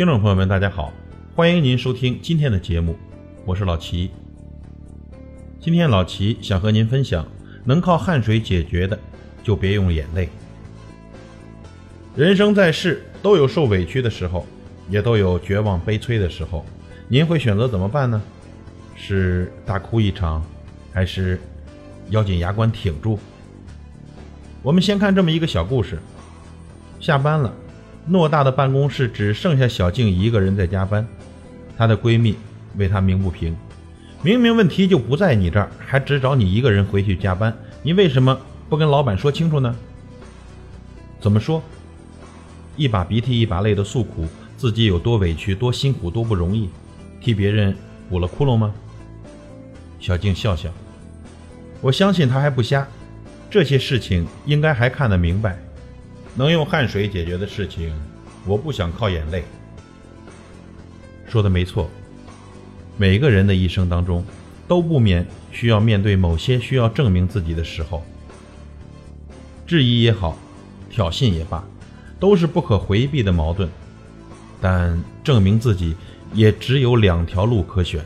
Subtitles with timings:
[0.00, 0.90] 听众朋友们，大家好，
[1.36, 2.96] 欢迎您收听今天的节目，
[3.44, 4.10] 我是老齐。
[5.60, 7.28] 今天老齐想和您分享，
[7.66, 8.98] 能靠汗水解决的，
[9.42, 10.30] 就别用眼泪。
[12.16, 14.46] 人生在世，都有受委屈的时候，
[14.88, 16.64] 也都有绝望悲催的时候。
[17.06, 18.22] 您会选择怎么办呢？
[18.96, 20.42] 是大哭一场，
[20.94, 21.38] 还是
[22.08, 23.18] 咬紧牙关挺住？
[24.62, 25.98] 我们先看这么一个小故事。
[27.00, 27.54] 下班了，
[28.10, 31.06] 偌大的办公室只剩下小静一个人在加班。
[31.76, 32.34] 她的闺蜜
[32.76, 33.56] 为她鸣不平
[34.22, 38.38] ：“明明问题就不在你这儿，还只找你一个人回去加班，你为什么
[38.68, 39.74] 不跟老板说清楚呢？”
[41.20, 41.62] 怎么说？
[42.76, 46.68] 一把鼻涕一把泪的诉苦，自己有多委屈、多辛苦、多不容易，
[47.20, 47.76] 替别人
[48.08, 48.74] 补了窟窿吗？
[50.00, 50.68] 小静笑笑
[51.80, 52.88] ：“我相信他还不瞎，
[53.50, 55.58] 这些事情应该还看得明白。”
[56.34, 57.92] 能用汗水解决的事情，
[58.46, 59.44] 我不想靠眼泪。
[61.28, 61.88] 说的没错，
[62.96, 64.24] 每个人的一生当中，
[64.66, 68.02] 都不免需要面对某些需要证明自己的时候。
[69.66, 70.36] 质疑也好，
[70.88, 71.64] 挑衅也罢，
[72.18, 73.68] 都是不可回避的矛盾。
[74.60, 75.94] 但证明自己
[76.34, 78.04] 也只有两条路可选：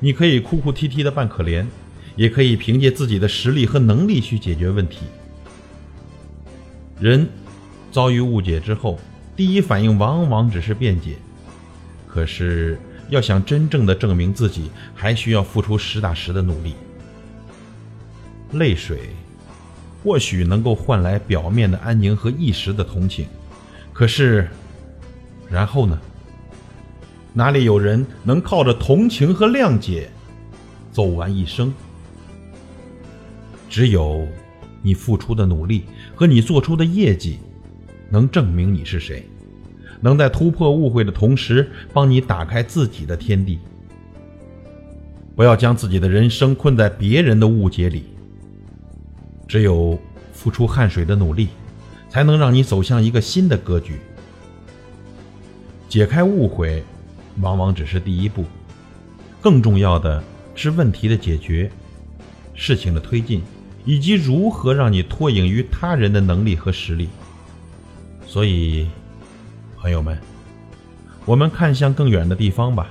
[0.00, 1.64] 你可以哭哭啼啼的扮可怜，
[2.16, 4.98] 也可以凭借自己的实力和能力去解决问题。
[7.00, 7.28] 人
[7.90, 8.98] 遭遇误解之后，
[9.34, 11.16] 第一反应往往只是辩解。
[12.06, 16.74] 可是，要想真正的证明自己，还需要付出实打实的努力。
[18.52, 19.10] 泪水
[20.02, 23.26] 或许能够换来表面的安宁和一时的同情，
[23.92, 24.48] 可是，
[25.50, 25.98] 然后呢？
[27.34, 30.10] 哪里有人能靠着同情和谅解
[30.92, 31.72] 走完一生？
[33.70, 34.28] 只有。
[34.82, 37.38] 你付出的努力和你做出的业绩，
[38.10, 39.24] 能证明你是谁，
[40.00, 43.58] 能在突破误会的同时，帮你打开自己的天地。
[45.34, 48.04] 不要将自己的人生困在别人的误解里。
[49.48, 49.98] 只有
[50.32, 51.48] 付出汗水的努力，
[52.08, 54.00] 才能让你走向一个新的格局。
[55.88, 56.82] 解开误会，
[57.40, 58.44] 往往只是第一步，
[59.40, 60.22] 更重要的
[60.54, 61.70] 是问题的解决，
[62.54, 63.42] 事情的推进。
[63.84, 67.08] 以及如何让你脱颖于他人的能力和实力。
[68.26, 68.86] 所以，
[69.76, 70.18] 朋友们，
[71.24, 72.88] 我们看向更远的地方吧，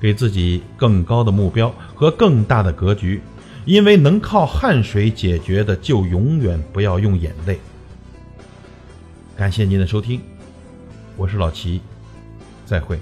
[0.00, 3.20] 给自己更高的目标和更大的格局。
[3.64, 7.58] 因为能靠汗水解决的，就永远不要用眼泪。
[9.36, 10.20] 感谢您的收听，
[11.16, 11.80] 我是老齐，
[12.64, 12.96] 再会。